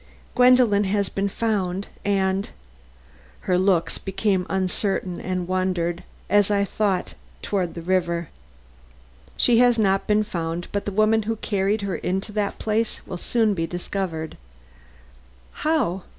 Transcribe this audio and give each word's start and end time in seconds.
Gwendolen 0.33 0.85
has 0.85 1.09
been 1.09 1.29
found 1.29 1.85
and" 2.03 2.49
her 3.45 3.55
looks 3.59 3.99
became 3.99 4.47
uncertain 4.49 5.19
and 5.21 5.47
wandered, 5.47 6.03
as 6.27 6.49
I 6.49 6.65
thought, 6.65 7.13
toward 7.43 7.75
the 7.75 7.83
river. 7.83 8.29
"She 9.37 9.59
has 9.59 9.77
not 9.77 10.07
been 10.07 10.23
found, 10.23 10.69
but 10.71 10.85
the 10.85 10.91
woman 10.91 11.21
who 11.29 11.35
carried 11.35 11.83
her 11.83 11.95
into 11.97 12.31
that 12.31 12.57
place 12.57 13.05
will 13.05 13.17
soon 13.19 13.53
be 13.53 13.67
discovered." 13.67 14.37
"How? 15.51 16.01